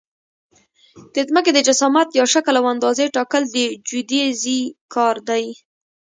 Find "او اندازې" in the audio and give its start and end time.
2.59-3.13